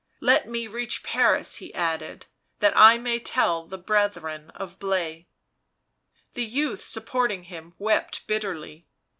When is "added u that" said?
1.75-2.75